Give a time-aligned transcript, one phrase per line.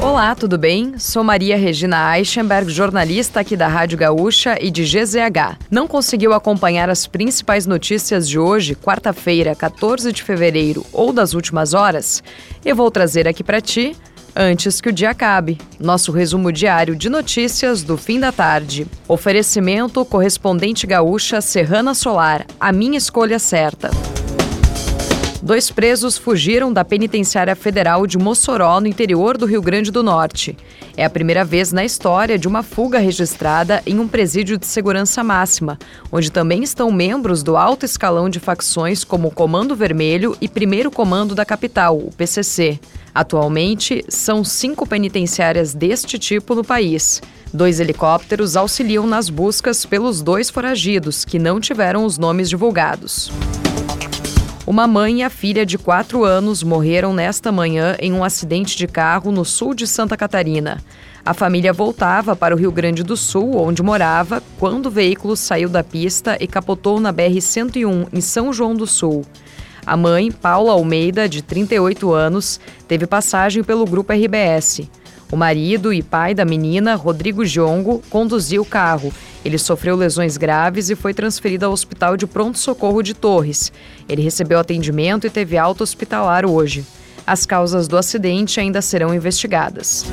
[0.00, 0.96] Olá, tudo bem?
[0.96, 5.58] Sou Maria Regina Eichenberg, jornalista aqui da Rádio Gaúcha e de GZH.
[5.68, 11.74] Não conseguiu acompanhar as principais notícias de hoje, quarta-feira, 14 de fevereiro, ou das últimas
[11.74, 12.22] horas?
[12.64, 13.96] Eu vou trazer aqui para ti
[14.36, 15.58] antes que o dia acabe.
[15.80, 18.86] Nosso resumo diário de notícias do fim da tarde.
[19.08, 23.90] Oferecimento correspondente gaúcha Serrana Solar, a minha escolha certa.
[25.40, 30.56] Dois presos fugiram da penitenciária federal de Mossoró, no interior do Rio Grande do Norte.
[30.96, 35.22] É a primeira vez na história de uma fuga registrada em um presídio de segurança
[35.22, 35.78] máxima,
[36.10, 40.90] onde também estão membros do alto escalão de facções como o Comando Vermelho e Primeiro
[40.90, 42.80] Comando da Capital, o PCC.
[43.14, 47.22] Atualmente, são cinco penitenciárias deste tipo no país.
[47.54, 53.30] Dois helicópteros auxiliam nas buscas pelos dois foragidos, que não tiveram os nomes divulgados.
[54.68, 58.86] Uma mãe e a filha de quatro anos morreram nesta manhã em um acidente de
[58.86, 60.76] carro no sul de Santa Catarina.
[61.24, 65.70] A família voltava para o Rio Grande do Sul, onde morava, quando o veículo saiu
[65.70, 69.24] da pista e capotou na BR-101, em São João do Sul.
[69.86, 74.82] A mãe, Paula Almeida, de 38 anos, teve passagem pelo grupo RBS.
[75.32, 80.90] O marido e pai da menina, Rodrigo Jongo, conduziu o carro ele sofreu lesões graves
[80.90, 83.72] e foi transferido ao Hospital de Pronto-Socorro de Torres.
[84.08, 86.84] Ele recebeu atendimento e teve alta hospitalar hoje.
[87.26, 90.04] As causas do acidente ainda serão investigadas.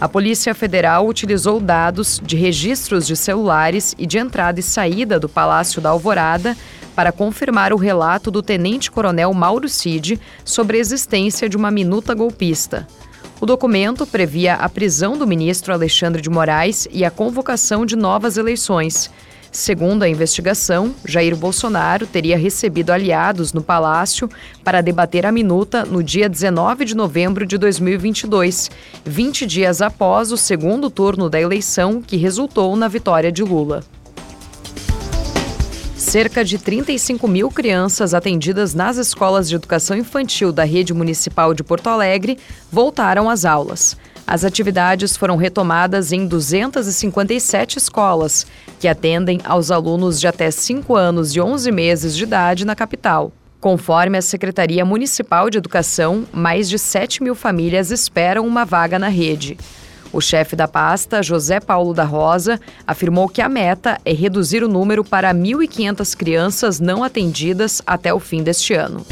[0.00, 5.28] A Polícia Federal utilizou dados de registros de celulares e de entrada e saída do
[5.28, 6.56] Palácio da Alvorada
[6.96, 12.86] para confirmar o relato do tenente-coronel Mauro Cid sobre a existência de uma minuta golpista.
[13.40, 18.36] O documento previa a prisão do ministro Alexandre de Moraes e a convocação de novas
[18.36, 19.10] eleições.
[19.50, 24.28] Segundo a investigação, Jair Bolsonaro teria recebido aliados no palácio
[24.62, 28.70] para debater a minuta no dia 19 de novembro de 2022,
[29.06, 33.82] 20 dias após o segundo turno da eleição que resultou na vitória de Lula.
[36.00, 41.62] Cerca de 35 mil crianças atendidas nas escolas de educação infantil da rede municipal de
[41.62, 42.38] Porto Alegre
[42.72, 43.98] voltaram às aulas.
[44.26, 48.46] As atividades foram retomadas em 257 escolas,
[48.80, 53.30] que atendem aos alunos de até 5 anos e 11 meses de idade na capital.
[53.60, 59.08] Conforme a Secretaria Municipal de Educação, mais de 7 mil famílias esperam uma vaga na
[59.08, 59.58] rede.
[60.12, 64.68] O chefe da pasta, José Paulo da Rosa, afirmou que a meta é reduzir o
[64.68, 69.06] número para 1.500 crianças não atendidas até o fim deste ano.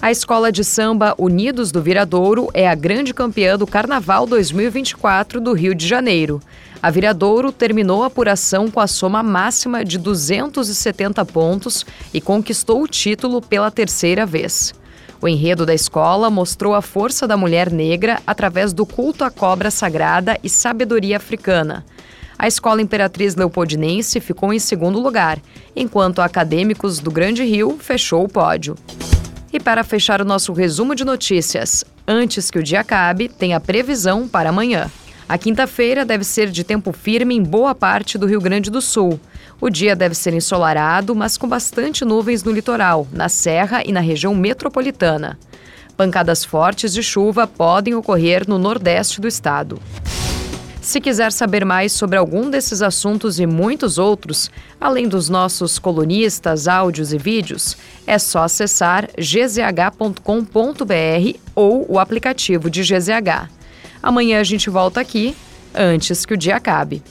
[0.00, 5.52] A escola de samba Unidos do Viradouro é a grande campeã do Carnaval 2024 do
[5.52, 6.40] Rio de Janeiro.
[6.80, 12.86] A Viradouro terminou a apuração com a soma máxima de 270 pontos e conquistou o
[12.86, 14.72] título pela terceira vez.
[15.20, 19.70] O enredo da escola mostrou a força da mulher negra através do culto à cobra
[19.70, 21.84] sagrada e sabedoria africana.
[22.38, 25.40] A Escola Imperatriz Leopoldinense ficou em segundo lugar,
[25.74, 28.76] enquanto Acadêmicos do Grande Rio fechou o pódio.
[29.52, 33.60] E para fechar o nosso resumo de notícias, antes que o dia acabe, tem a
[33.60, 34.88] previsão para amanhã.
[35.28, 39.18] A quinta-feira deve ser de tempo firme em boa parte do Rio Grande do Sul.
[39.60, 44.00] O dia deve ser ensolarado, mas com bastante nuvens no litoral, na Serra e na
[44.00, 45.38] região metropolitana.
[45.96, 49.80] Pancadas fortes de chuva podem ocorrer no nordeste do estado.
[50.80, 54.48] Se quiser saber mais sobre algum desses assuntos e muitos outros,
[54.80, 57.76] além dos nossos colunistas, áudios e vídeos,
[58.06, 60.22] é só acessar gzh.com.br
[61.54, 63.50] ou o aplicativo de GZH.
[64.02, 65.36] Amanhã a gente volta aqui,
[65.74, 67.02] antes que o dia acabe.